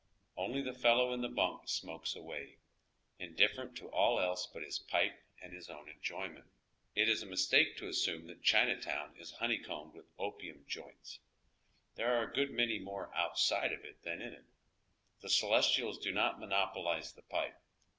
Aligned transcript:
Only 0.35 0.63
the 0.63 0.73
fellow 0.73 1.13
in 1.13 1.21
the 1.21 1.29
bunk 1.29 1.69
smokes 1.69 2.15
away, 2.15 2.57
indifferent 3.19 3.75
to 3.77 3.89
all 3.91 4.19
else 4.19 4.47
but 4.47 4.63
his 4.63 4.79
pipe 4.79 5.21
and 5.39 5.53
his 5.53 5.69
own 5.69 5.87
enjoyment. 5.87 6.47
It 6.95 7.07
is 7.07 7.21
a 7.21 7.27
mistake 7.27 7.77
to 7.77 7.87
assume 7.87 8.25
that 8.25 8.41
Chinatown 8.41 9.13
is 9.19 9.33
honeycombed 9.33 9.93
oy 9.95 10.01
Google 10.01 10.05
CHINATOWN. 10.05 10.25
95 10.25 10.27
with 10.27 10.33
opium 10.35 10.65
"joints," 10.67 11.19
There 11.93 12.15
are 12.17 12.23
a 12.23 12.33
good 12.33 12.49
many 12.49 12.79
more 12.79 13.13
out 13.13 13.37
side 13.37 13.71
of 13.73 13.85
it 13.85 14.01
than 14.01 14.23
in 14.23 14.33
it. 14.33 14.45
The 15.19 15.29
celestials 15.29 15.99
do 15.99 16.11
not 16.11 16.39
monopolize 16.39 17.13
the 17.13 17.21
pipe. 17.21 17.61